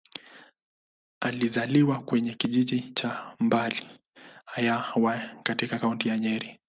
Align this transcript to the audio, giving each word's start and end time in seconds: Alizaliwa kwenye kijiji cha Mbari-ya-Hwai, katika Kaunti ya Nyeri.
Alizaliwa 1.19 1.99
kwenye 2.01 2.33
kijiji 2.33 2.91
cha 2.93 3.35
Mbari-ya-Hwai, 3.39 5.29
katika 5.43 5.79
Kaunti 5.79 6.09
ya 6.09 6.17
Nyeri. 6.19 6.59